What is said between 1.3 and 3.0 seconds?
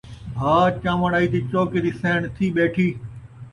تے چوکے دی سئیݨ تھی ٻیٹھی